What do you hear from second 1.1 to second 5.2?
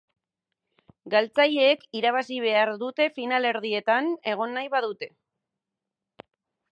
Galtzaileek irabazi behar dute finalerdietan egon nahi badute.